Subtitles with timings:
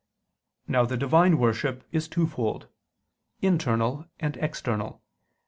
[0.67, 2.67] Now the Divine worship is twofold:
[3.41, 5.03] internal, and external.